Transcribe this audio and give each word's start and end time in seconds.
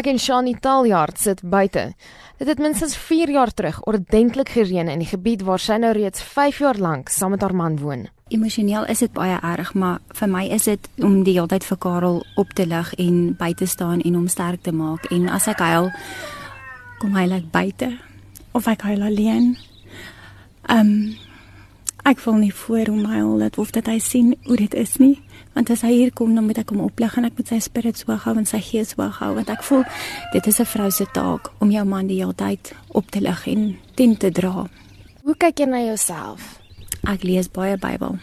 Ek 0.00 0.06
en 0.08 0.16
Shani 0.16 0.54
Taljaard 0.56 1.18
sit 1.20 1.42
buite. 1.44 1.90
Dit 2.40 2.48
het 2.48 2.60
minstens 2.62 2.94
4 2.96 3.28
jaar 3.34 3.50
terug 3.52 3.82
ordentlik 3.84 4.48
gereën 4.48 4.88
in 4.88 5.02
die 5.02 5.08
gebied 5.10 5.42
waar 5.44 5.60
sy 5.60 5.76
nou 5.76 5.90
reeds 5.92 6.22
5 6.24 6.62
jaar 6.62 6.80
lank 6.80 7.12
saam 7.12 7.34
met 7.34 7.42
haar 7.44 7.52
man 7.52 7.76
woon. 7.76 8.06
Emosioneel 8.32 8.86
is 8.88 9.02
dit 9.04 9.12
baie 9.12 9.36
erg, 9.36 9.74
maar 9.74 9.98
vir 10.16 10.30
my 10.32 10.46
is 10.56 10.70
dit 10.70 10.88
om 11.04 11.18
die 11.26 11.34
hele 11.36 11.52
tyd 11.52 11.66
vir 11.68 11.80
Karel 11.84 12.22
op 12.40 12.54
te 12.56 12.64
lig 12.64 12.94
en 12.96 13.18
by 13.36 13.52
te 13.52 13.68
staan 13.68 14.00
en 14.00 14.16
hom 14.16 14.28
sterk 14.32 14.62
te 14.64 14.72
maak. 14.72 15.04
En 15.12 15.28
as 15.28 15.50
ek 15.52 15.60
huil, 15.60 15.90
kom 17.02 17.20
hy 17.20 17.26
like 17.28 17.52
buite 17.52 17.92
of 18.56 18.72
ek 18.72 18.88
huil 18.88 19.04
alleen. 19.04 19.52
Ehm 20.64 20.80
um, 20.80 21.29
ek 22.04 22.18
voel 22.18 22.34
nie 22.34 22.54
voor 22.54 22.86
hom 22.86 23.04
huil 23.04 23.38
dat 23.38 23.58
of 23.58 23.70
dat 23.70 23.86
hy 23.86 23.98
sien 23.98 24.34
hoe 24.44 24.56
dit 24.56 24.74
is 24.74 24.96
nie. 24.96 25.20
Want 25.54 25.70
as 25.70 25.82
hy 25.82 25.92
hier 25.92 26.12
kom, 26.12 26.34
dan 26.34 26.46
moet 26.46 26.58
ek 26.62 26.70
hom 26.70 26.84
oplig 26.84 27.16
en 27.18 27.26
ek 27.26 27.36
moet 27.38 27.48
sy 27.48 27.58
spirit 27.58 28.02
hoog 28.06 28.24
hou 28.24 28.36
en 28.38 28.46
sy 28.46 28.60
gees 28.62 28.94
hoog 28.98 29.18
hou 29.18 29.34
want 29.34 29.50
ek 29.50 29.64
voel 29.66 29.84
dit 30.32 30.46
is 30.46 30.60
'n 30.60 30.64
vrou 30.64 30.90
se 30.90 31.06
taak 31.12 31.50
om 31.60 31.70
jou 31.70 31.84
man 31.84 32.06
die 32.06 32.20
hele 32.20 32.34
tyd 32.34 32.72
op 32.88 33.10
te 33.10 33.20
lig 33.20 33.46
en 33.46 33.76
teen 33.94 34.16
te 34.16 34.30
dra. 34.30 34.68
Hoe 35.22 35.34
kyk 35.34 35.58
jy 35.58 35.66
na 35.66 35.80
jouself? 35.80 36.60
Ek 37.04 37.22
lees 37.22 37.48
baie 37.48 37.76
Bybel. 37.76 38.18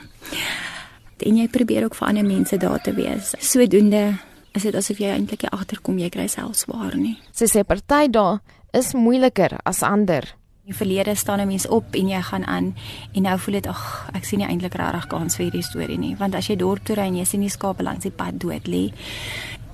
En 1.19 1.37
jy 1.37 1.47
probeer 1.47 1.83
ook 1.83 1.95
vir 1.95 2.07
ander 2.07 2.25
mense 2.25 2.57
daar 2.57 2.81
te 2.81 2.93
wees. 2.93 3.33
Sodoende 3.39 4.17
is 4.53 4.63
dit 4.63 4.75
asof 4.75 4.97
jy 4.97 5.09
eintlik 5.13 5.43
agterkom 5.51 5.99
jy 5.99 6.09
kry 6.09 6.27
self 6.27 6.55
swaar 6.55 6.95
nie. 6.97 7.17
Sy 7.31 7.45
sê 7.45 7.63
party 7.63 8.07
dae 8.09 8.39
is 8.73 8.93
moeiliker 8.93 9.59
as 9.65 9.83
ander. 9.83 10.23
Die 10.67 10.75
verlede 10.75 11.15
staan 11.15 11.39
'n 11.39 11.47
mens 11.47 11.67
op 11.67 11.95
en 11.95 12.07
jy 12.07 12.21
gaan 12.21 12.45
aan 12.45 12.75
en 13.11 13.21
nou 13.21 13.39
voel 13.39 13.53
dit 13.53 13.67
ag 13.67 14.09
ek 14.13 14.23
sien 14.23 14.39
nie 14.39 14.47
eintlik 14.47 14.73
regtig 14.73 15.07
kans 15.07 15.35
vir 15.35 15.43
hierdie 15.43 15.63
storie 15.63 15.97
nie. 15.97 16.15
Want 16.15 16.35
as 16.35 16.47
jy 16.47 16.55
dorp 16.55 16.83
toe 16.83 16.95
ry 16.95 17.07
en 17.07 17.15
jy 17.15 17.23
sien 17.23 17.39
die 17.39 17.49
skape 17.49 17.83
langs 17.83 18.03
die 18.03 18.11
pad 18.11 18.39
dood 18.39 18.67
lê 18.67 18.91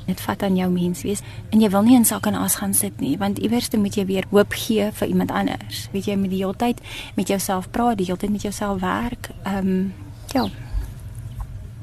dit 0.06 0.22
vat 0.22 0.44
aan 0.44 0.56
jou 0.56 0.70
mens 0.70 1.02
wees 1.02 1.22
en 1.50 1.62
jy 1.62 1.70
wil 1.70 1.82
nie 1.82 1.96
in 1.96 2.06
sak 2.06 2.26
en 2.26 2.36
as 2.36 2.56
gaan 2.56 2.74
sit 2.74 3.00
nie 3.02 3.18
want 3.18 3.40
iewers 3.40 3.70
moet 3.70 3.96
jy 3.96 4.06
weer 4.06 4.26
hoop 4.30 4.54
gee 4.54 4.92
vir 4.92 5.08
iemand 5.08 5.32
anders. 5.32 5.90
Weet 5.92 6.06
jy 6.06 6.16
met 6.16 6.30
die 6.30 6.44
hele 6.44 6.56
tyd 6.56 6.82
met 7.16 7.28
jouself 7.28 7.72
praat 7.72 7.98
die 7.98 8.06
hele 8.06 8.18
tyd 8.18 8.30
met 8.30 8.42
jouself 8.42 8.82
werk. 8.82 9.30
Ehm 9.44 9.68
um, 9.68 9.94
ja. 10.34 10.50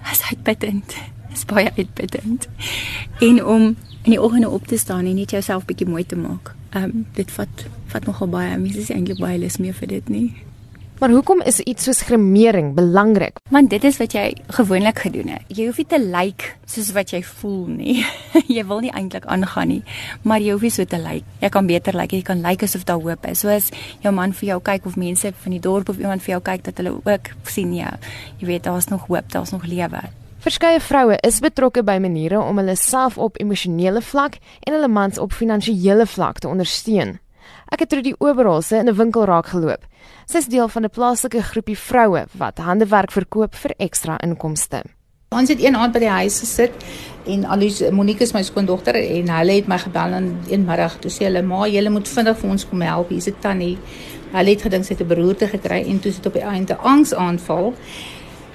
As 0.03 0.23
uitputtend. 0.31 0.95
Is 1.33 1.45
baie 1.45 1.71
uitputtend. 1.77 2.49
En 3.21 3.45
om 3.45 3.63
in 4.03 4.11
die 4.11 4.23
oggende 4.23 4.49
op 4.49 4.67
te 4.67 4.79
staan 4.79 5.05
en 5.05 5.15
net 5.15 5.31
jouself 5.31 5.65
bietjie 5.65 5.89
mooi 5.89 6.07
te 6.07 6.17
maak 6.17 6.59
ehm 6.71 6.85
um, 6.85 7.07
dit 7.15 7.31
vat 7.31 7.67
vat 7.93 8.07
nogal 8.07 8.29
baie 8.29 8.59
mense 8.59 8.79
is 8.79 8.95
eintlik 8.95 9.19
baie 9.19 9.39
lus 9.39 9.59
meer 9.59 9.75
vir 9.75 9.89
dit 9.89 10.09
nie 10.09 10.29
Maar 11.01 11.11
hoekom 11.11 11.41
is 11.49 11.63
iets 11.65 11.87
soos 11.89 12.03
gremering 12.05 12.75
belangrik? 12.77 13.39
Want 13.49 13.71
dit 13.73 13.85
is 13.89 13.97
wat 13.97 14.13
jy 14.13 14.35
gewoonlik 14.53 14.99
gedoen 15.01 15.31
het. 15.33 15.47
Jy 15.49 15.71
hoef 15.71 15.81
nie 15.81 15.87
te 15.89 15.97
lyk 15.97 16.13
like 16.13 16.51
soos 16.69 16.91
wat 16.93 17.15
jy 17.15 17.23
voel 17.25 17.71
nie. 17.73 17.95
jy 18.57 18.67
wil 18.69 18.85
nie 18.85 18.93
eintlik 18.93 19.25
aangaan 19.25 19.73
nie, 19.73 19.81
maar 20.29 20.45
jy 20.45 20.53
hoef 20.53 20.69
nie 20.69 20.75
so 20.77 20.85
te 20.85 21.01
lyk. 21.01 21.25
Like. 21.25 21.41
Jy 21.41 21.53
kan 21.57 21.73
beter 21.73 21.97
lyk, 21.97 22.13
like, 22.13 22.21
jy 22.21 22.29
kan 22.29 22.45
lyk 22.45 22.61
like 22.61 22.69
asof 22.69 22.85
daar 22.85 23.01
hoop 23.01 23.25
is. 23.33 23.47
Soos 23.47 23.73
jou 24.05 24.13
man 24.13 24.37
vir 24.37 24.53
jou 24.53 24.61
kyk 24.69 24.93
of 24.93 25.01
mense 25.01 25.33
van 25.41 25.57
die 25.57 25.65
dorp 25.65 25.89
of 25.89 26.05
iemand 26.05 26.27
vir 26.27 26.37
jou 26.37 26.45
kyk 26.53 26.69
dat 26.69 26.85
hulle 26.85 26.99
ook 27.01 27.33
sien 27.49 27.73
ja, 27.73 27.97
jy 28.37 28.53
weet 28.53 28.69
daar's 28.69 28.93
nog 28.93 29.09
hoop, 29.09 29.33
daar's 29.33 29.57
nog 29.57 29.65
lewe. 29.65 30.05
Verskeie 30.41 30.81
vroue 30.81 31.19
is 31.21 31.37
betrokke 31.45 31.83
by 31.85 31.99
maniere 32.01 32.39
om 32.41 32.57
hulle 32.57 32.73
self 32.81 33.19
op 33.21 33.35
emosionele 33.43 34.01
vlak 34.01 34.39
en 34.65 34.73
hulle 34.73 34.89
mans 34.89 35.19
op 35.21 35.35
finansiële 35.37 36.07
vlak 36.09 36.39
te 36.41 36.49
ondersteun. 36.49 37.19
Ek 37.69 37.83
het 37.85 37.91
Trudy 37.93 38.15
Oberholse 38.17 38.79
in 38.81 38.89
'n 38.89 38.97
winkel 38.97 39.27
raak 39.29 39.53
geloop. 39.53 39.85
Sy 40.25 40.39
is 40.39 40.49
deel 40.49 40.69
van 40.69 40.85
'n 40.85 40.91
plaaslike 40.91 41.43
groepie 41.43 41.77
vroue 41.79 42.25
wat 42.33 42.59
handewerk 42.59 43.13
verkoop 43.13 43.55
vir 43.55 43.75
ekstra 43.77 44.17
inkomste. 44.19 44.83
Ons 45.29 45.49
het 45.49 45.61
een 45.61 45.77
aand 45.77 45.93
by 45.93 45.99
die 45.99 46.09
huis 46.09 46.41
gesit 46.41 46.73
en 47.27 47.45
Alice 47.45 47.93
Monique 47.93 48.23
is 48.23 48.33
my 48.33 48.43
skoondogter 48.43 48.95
en 48.95 49.29
hulle 49.29 49.53
het 49.53 49.69
my 49.69 49.79
gebel 49.79 50.13
in 50.13 50.39
een 50.49 50.65
middag 50.65 50.99
toe 51.01 51.11
sê 51.11 51.25
hulle 51.25 51.43
ma 51.43 51.67
jy 51.67 51.89
moet 51.89 52.09
vinnig 52.09 52.39
vir 52.39 52.51
ons 52.51 52.69
kom 52.69 52.81
help 52.81 53.09
hier's 53.09 53.29
'n 53.29 53.37
tannie. 53.41 53.79
Hulle 54.33 54.51
het 54.51 54.63
gedink 54.63 54.85
sy 54.85 54.95
het 54.95 55.03
'n 55.03 55.07
beroerte 55.07 55.47
gekry 55.49 55.85
en 55.87 56.01
toe 56.01 56.13
sit 56.13 56.27
op 56.27 56.33
die 56.33 56.43
einde 56.43 56.77
angsaanval. 56.77 57.75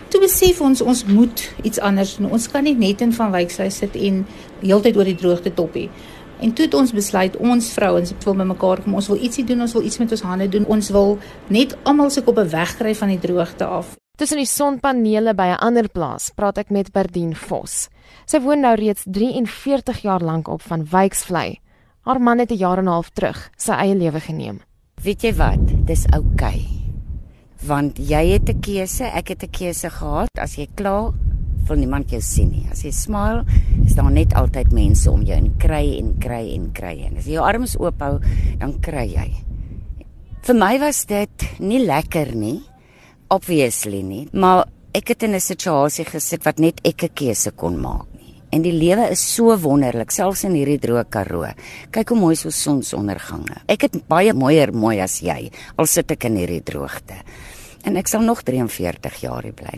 Toe 0.10 0.22
besef 0.22 0.62
ons 0.62 0.82
ons 0.82 1.06
moet 1.06 1.54
iets 1.64 1.80
anders 1.80 2.16
doen. 2.18 2.30
Ons 2.32 2.48
kan 2.52 2.64
nie 2.64 2.76
net 2.78 3.02
in 3.02 3.14
van 3.14 3.32
Wyksy 3.34 3.70
sit 3.70 3.96
en 3.96 4.26
heeltyd 4.62 4.98
oor 4.98 5.10
die 5.10 5.18
droogte 5.18 5.54
toppie. 5.54 5.90
En 6.40 6.54
toe 6.54 6.66
het 6.66 6.74
ons 6.74 6.92
besluit 6.92 7.38
ons 7.38 7.72
vrouens 7.72 8.14
wil 8.24 8.34
met 8.34 8.48
mekaar 8.48 8.82
kom. 8.84 8.98
Ons 9.00 9.08
wil 9.08 9.22
ietsie 9.24 9.46
doen, 9.48 9.62
ons 9.66 9.74
wil 9.74 9.86
iets 9.88 9.98
met 9.98 10.12
ons 10.12 10.26
hande 10.28 10.50
doen. 10.52 10.66
Ons 10.68 10.92
wil 10.94 11.18
net 11.48 11.78
almal 11.84 12.12
se 12.12 12.24
koppe 12.24 12.46
wegkry 12.52 12.96
van 12.96 13.14
die 13.14 13.20
droogte 13.20 13.66
af. 13.66 13.96
Tussen 14.16 14.40
die 14.40 14.48
sonpanele 14.48 15.34
by 15.36 15.48
'n 15.56 15.60
ander 15.60 15.90
plaas, 15.90 16.32
praat 16.36 16.58
ek 16.58 16.70
met 16.70 16.92
Berdien 16.92 17.36
Vos. 17.36 17.90
Sy 18.26 18.40
woon 18.40 18.62
nou 18.62 18.76
reeds 18.76 19.04
43 19.06 20.02
jaar 20.02 20.22
lank 20.22 20.48
op 20.48 20.62
van 20.62 20.86
Wyksvlei. 20.86 21.60
Haar 22.02 22.22
man 22.22 22.40
het 22.40 22.52
'n 22.52 22.58
jaar 22.58 22.78
en 22.78 22.86
'n 22.86 22.88
half 22.88 23.10
terug 23.10 23.50
sy 23.58 23.72
eie 23.72 23.96
lewe 23.96 24.20
geneem. 24.20 24.62
Weet 25.04 25.22
jy 25.22 25.34
wat? 25.34 25.86
Dis 25.86 26.06
oukei. 26.14 26.56
Okay. 26.56 26.85
Want 27.66 27.98
jy 27.98 28.34
het 28.34 28.50
'n 28.50 28.60
keuse, 28.62 29.06
ek 29.06 29.28
het 29.30 29.44
'n 29.44 29.50
keuse 29.50 29.90
gehad. 29.90 30.30
As 30.38 30.56
jy 30.56 30.68
kla, 30.76 31.14
wil 31.68 31.78
niemand 31.78 32.10
jou 32.10 32.22
sien 32.22 32.52
nie. 32.52 32.68
As 32.72 32.84
jy 32.84 32.92
smile, 32.92 33.46
is 33.86 33.96
daar 33.96 34.12
net 34.12 34.34
altyd 34.34 34.72
mense 34.72 35.12
om 35.12 35.22
jou 35.22 35.38
en 35.38 35.52
kry 35.58 35.98
en 35.98 36.14
kry 36.22 36.54
en 36.56 36.72
kry. 36.72 36.96
En 37.08 37.18
as 37.18 37.26
jy 37.26 37.40
jou 37.40 37.46
arms 37.46 37.76
oop 37.80 38.00
hou, 38.00 38.20
dan 38.60 38.80
kry 38.80 39.08
jy. 39.16 39.34
Vir 40.46 40.56
my 40.56 40.78
was 40.80 41.06
dit 41.06 41.60
nie 41.60 41.82
lekker 41.86 42.36
nie, 42.36 42.62
obviously 43.34 44.04
nie, 44.04 44.28
maar 44.34 44.68
ek 44.94 45.08
het 45.08 45.24
in 45.24 45.34
'n 45.34 45.40
situasie 45.40 46.06
gesit 46.06 46.46
wat 46.46 46.60
net 46.60 46.80
ek 46.86 47.04
'n 47.04 47.14
keuse 47.16 47.52
kon 47.52 47.82
maak 47.82 48.06
nie. 48.14 48.36
En 48.52 48.62
die 48.62 48.72
lewe 48.72 49.10
is 49.12 49.20
so 49.20 49.58
wonderlik, 49.58 50.12
selfs 50.12 50.44
in 50.44 50.54
hierdie 50.54 50.80
droë 50.80 51.10
Karoo. 51.10 51.48
Kyk 51.92 52.10
hoe 52.10 52.18
mooi 52.18 52.36
so 52.36 52.50
sonsondergange. 52.50 53.64
Ek 53.68 53.82
het 53.82 54.08
baie 54.08 54.34
mooier 54.34 54.72
mooi 54.72 55.00
as 55.02 55.20
jy, 55.20 55.52
al 55.78 55.86
sit 55.86 56.12
ek 56.12 56.26
in 56.26 56.36
hierdie 56.36 56.64
droogte. 56.64 57.16
En 57.86 57.96
ek 57.96 58.10
sal 58.10 58.26
nog 58.26 58.44
43 58.44 59.22
jaar 59.22 59.46
hier 59.46 59.54
bly 59.54 59.76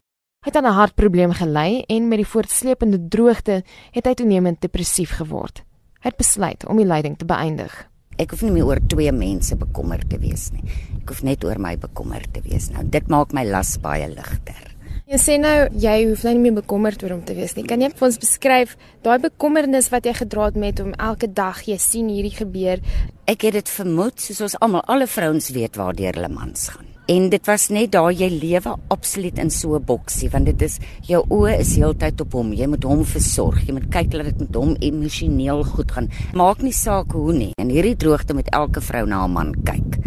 het 0.48 0.56
aan 0.56 0.66
'n 0.66 0.80
hartprobleem 0.80 1.32
gely 1.32 1.84
en 1.88 2.08
met 2.08 2.18
die 2.18 2.28
voortsleepende 2.28 3.08
droogte 3.08 3.64
het 3.92 4.06
hy 4.06 4.14
toenemend 4.14 4.62
depressief 4.62 5.10
geword. 5.10 5.64
Hy 6.00 6.10
het 6.10 6.18
besluit 6.18 6.66
om 6.66 6.78
die 6.78 6.86
lyding 6.86 7.18
te 7.18 7.26
beëindig. 7.26 7.90
Ek 8.18 8.32
hoef 8.32 8.42
nie 8.42 8.52
meer 8.52 8.66
oor 8.66 8.80
twee 8.88 9.12
mense 9.12 9.56
bekommerd 9.56 10.10
te 10.10 10.20
wees 10.20 10.52
nie. 10.52 10.64
Ek 11.02 11.10
hoef 11.10 11.24
net 11.24 11.44
oor 11.44 11.60
my 11.60 11.78
bekommerd 11.78 12.34
te 12.34 12.42
wees. 12.42 12.70
Nou 12.70 12.90
dit 12.90 13.08
maak 13.08 13.34
my 13.34 13.44
las 13.44 13.78
baie 13.78 14.08
ligter. 14.08 14.76
Jy 15.06 15.18
sê 15.18 15.40
nou 15.40 15.68
jy 15.72 16.08
hoef 16.10 16.24
nou 16.24 16.34
nie 16.34 16.42
meer 16.42 16.62
bekommerd 16.62 17.04
oor 17.04 17.10
hom 17.10 17.24
te 17.24 17.36
wees 17.36 17.56
nie. 17.56 17.64
Kan 17.64 17.82
jy 17.82 17.90
vir 17.90 18.08
ons 18.08 18.18
beskryf 18.18 18.78
daai 19.04 19.20
bekommernis 19.20 19.90
wat 19.90 20.06
jy 20.06 20.14
gedra 20.14 20.46
het 20.46 20.56
met 20.56 20.80
hom 20.80 20.94
elke 20.94 21.34
dag 21.34 21.62
jy 21.62 21.78
sien 21.78 22.08
hierdie 22.08 22.36
gebeur? 22.36 22.80
Ek 23.26 23.42
het 23.42 23.54
dit 23.54 23.70
vermoed 23.70 24.20
soos 24.20 24.42
ons 24.42 24.60
almal 24.60 24.82
alle 24.88 25.08
vrouens 25.08 25.50
weet 25.50 25.76
waardeur 25.76 26.14
hulle 26.14 26.30
mans 26.30 26.70
gaan. 26.70 26.97
En 27.08 27.30
dit 27.32 27.46
was 27.48 27.70
net 27.72 27.94
daar 27.96 28.10
jy 28.12 28.28
lewe 28.28 28.74
absoluut 28.92 29.38
in 29.40 29.50
so 29.50 29.78
'n 29.78 29.86
boksie 29.86 30.30
want 30.30 30.46
dit 30.46 30.62
is 30.62 30.78
jou 31.08 31.24
oë 31.30 31.60
is 31.60 31.76
heeltyd 31.76 32.22
op 32.22 32.34
hom. 32.34 32.52
Jy 32.54 32.68
moet 32.68 32.84
hom 32.84 33.06
versorg. 33.06 33.66
Jy 33.66 33.74
moet 33.74 33.88
kyk 33.90 34.12
dat 34.12 34.24
dit 34.24 34.40
met 34.40 34.56
hom 34.56 34.76
emosioneel 34.80 35.64
goed 35.64 35.92
gaan. 35.92 36.10
Maak 36.34 36.62
nie 36.62 36.74
saak 36.74 37.12
hoe 37.12 37.34
nie. 37.34 37.54
In 37.56 37.70
hierdie 37.70 37.96
droogte 37.96 38.34
moet 38.34 38.50
elke 38.50 38.82
vrou 38.82 39.06
na 39.06 39.24
'n 39.26 39.32
man 39.32 39.56
kyk. 39.64 39.98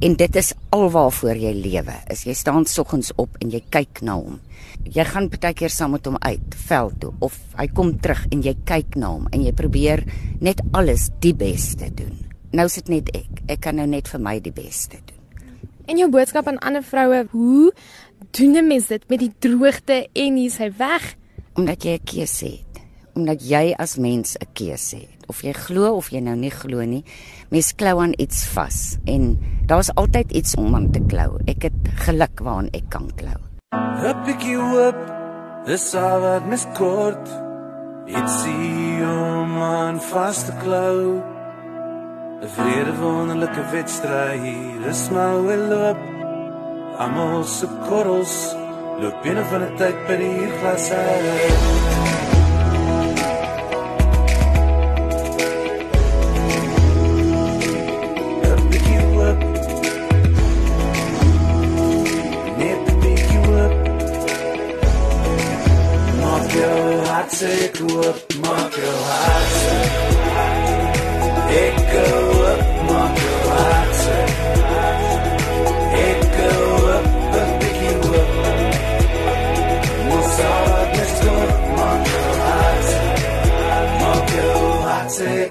En 0.00 0.16
dit 0.16 0.36
is 0.36 0.52
alwaarvoor 0.68 1.36
jy 1.36 1.52
lewe. 1.52 1.94
Is 2.10 2.24
jy 2.24 2.34
staan 2.34 2.66
soggens 2.66 3.12
op 3.16 3.36
en 3.40 3.50
jy 3.50 3.62
kyk 3.70 4.02
na 4.02 4.14
hom. 4.14 4.40
Jy 4.82 5.04
gaan 5.04 5.28
baie 5.28 5.54
keer 5.54 5.70
saam 5.70 5.90
met 5.90 6.04
hom 6.04 6.16
uit 6.18 6.54
veld 6.66 7.00
toe 7.00 7.12
of 7.20 7.38
hy 7.56 7.66
kom 7.66 8.00
terug 8.00 8.26
en 8.30 8.42
jy 8.42 8.54
kyk 8.64 8.96
na 8.96 9.06
hom 9.06 9.26
en 9.32 9.42
jy 9.42 9.52
probeer 9.52 10.04
net 10.40 10.60
alles 10.72 11.08
die 11.20 11.34
beste 11.34 11.94
doen. 11.94 12.18
Nou 12.52 12.68
sit 12.68 12.88
net 12.88 13.08
ek. 13.14 13.42
Ek 13.48 13.60
kan 13.60 13.76
nou 13.76 13.86
net 13.86 14.08
vir 14.08 14.20
my 14.20 14.40
die 14.40 14.52
beste 14.52 14.96
doen. 15.06 15.23
En 15.84 15.98
jou 16.00 16.08
boodskap 16.08 16.46
aan 16.48 16.58
ander 16.64 16.82
vroue, 16.82 17.26
hoe 17.30 17.72
doen 18.32 18.56
'n 18.56 18.66
mens 18.66 18.86
dit 18.86 19.02
met 19.08 19.18
die 19.18 19.32
droogte 19.38 20.08
en 20.12 20.36
hier's 20.36 20.56
hy 20.58 20.72
weg? 20.76 21.14
Omdat 21.54 21.82
jy 21.82 21.92
'n 21.92 22.04
keuse 22.04 22.44
het. 22.44 22.82
Omdat 23.14 23.48
jy 23.48 23.74
as 23.76 23.96
mens 23.96 24.36
'n 24.36 24.46
keuse 24.52 24.96
het. 24.96 25.26
Of 25.26 25.42
jy 25.42 25.52
glo 25.52 25.94
of 25.96 26.10
jy 26.10 26.20
nou 26.20 26.36
nie 26.36 26.50
glo 26.50 26.84
nie, 26.84 27.04
mens 27.50 27.74
klou 27.74 28.00
aan 28.00 28.12
iets 28.16 28.46
vas 28.46 28.96
en 29.04 29.38
daar's 29.66 29.94
altyd 29.94 30.32
iets 30.32 30.54
om 30.54 30.74
aan 30.74 30.90
te 30.90 31.00
klou. 31.06 31.38
Ek 31.46 31.62
het 31.62 31.72
geluk 31.94 32.40
waaraan 32.40 32.68
ek 32.72 32.88
kan 32.88 33.10
klou. 33.14 33.40
'n 33.72 34.24
Bietjie 34.24 34.56
hoop, 34.56 34.96
dis 35.66 35.94
al 35.94 36.20
wat 36.20 36.46
mens 36.46 36.66
kort. 36.74 37.28
Ietsie 38.06 39.04
om 39.04 39.58
aan 39.58 40.00
vas 40.00 40.44
te 40.44 40.52
klou. 40.62 41.33
'n 42.44 42.48
vrede 42.56 42.92
wonderlike 43.00 43.62
wedstryd. 43.70 44.40
Hier 44.42 44.86
is 44.88 45.08
maar 45.10 45.44
wel 45.44 45.56
loop. 45.56 46.00
Almal 46.98 47.44
se 47.44 47.66
korrels 47.88 48.54
loop 49.00 49.16
binne 49.22 49.44
van 49.50 49.62
'n 49.62 49.76
tyd 49.80 49.98
by 50.06 50.16
die 50.16 50.48
glas 50.60 50.90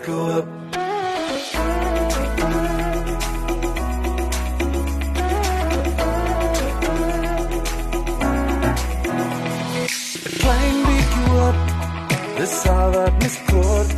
hart 0.04 0.12
se 0.12 0.12
ek 0.12 0.16
hoop. 0.16 0.48
klein 10.40 10.78
bietjie 10.86 11.30
hoop. 11.30 11.56
Dis 12.38 12.68
al 12.68 12.92
wat 12.92 13.14
mis 13.22 13.38
kort. 13.52 13.94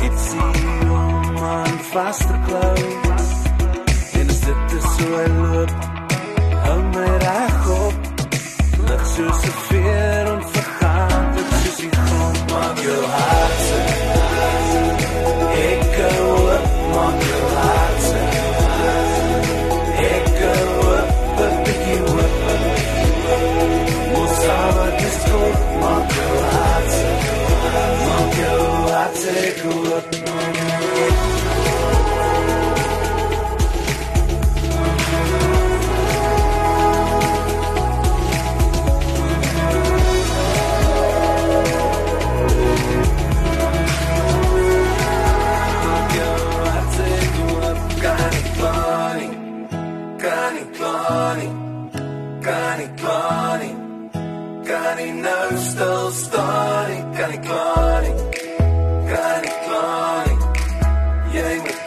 Dit 0.00 0.18
sien 0.28 0.90
om 0.90 1.36
aan 1.36 1.78
vas 1.92 2.18
te 2.18 2.36
klou. 2.46 2.76
En 4.18 4.28
as 4.28 4.40
dit 4.40 4.72
is 4.78 4.88
so 4.96 5.06
hy 5.14 5.28
loop, 5.36 5.70
hou 6.64 6.80
my 6.96 7.10
reg 7.26 7.70
op. 7.78 7.94
Lig 8.88 9.06
soos 9.14 9.40
'n 9.52 9.56
veer 9.68 10.26
en 10.34 10.42
vergaan 10.56 11.32
dit 11.36 11.48
soos 11.62 11.76
die 11.76 11.94
grond 12.02 12.38
maak 12.50 12.78
jou 12.78 13.02
hart 13.14 13.33
hart 29.24 29.34
se 29.34 29.62
goed. 29.62 30.22
Maak 45.84 46.14
jou 46.14 46.38
hart 46.56 46.92
se 46.96 47.10
goed. 47.36 47.78
Kan 48.00 48.30
nie 48.30 48.44
klaar 48.56 49.24
nie. 59.14 59.54
Kan 59.66 60.28
nie 61.32 61.83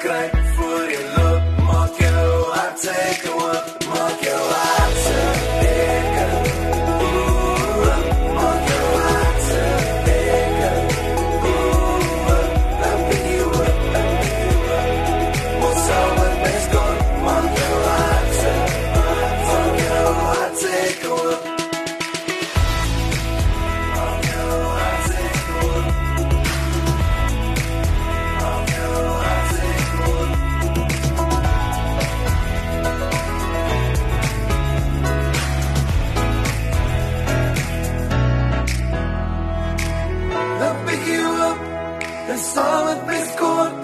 saam 42.58 42.86
met 42.90 43.02
my 43.10 43.20
skort. 43.32 43.82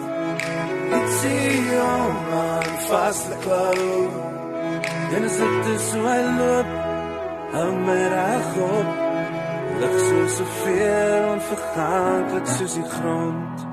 Ek 0.97 1.07
sien 1.19 1.67
jou 1.73 2.05
man 2.29 2.69
vast 2.87 3.29
te 3.29 3.37
klou. 3.45 3.97
En 5.13 5.27
as 5.29 5.37
dit 5.67 5.83
so 5.89 6.01
hy 6.07 6.21
loop, 6.39 6.71
hou 7.53 7.67
my 7.87 7.99
reg 8.15 8.55
op. 8.69 8.95
Lig 9.81 9.99
soos 10.07 10.39
'n 10.45 10.49
veer 10.61 11.29
onverganklik 11.35 12.47
soos 12.55 12.73
die 12.79 12.89
grond. 12.95 13.72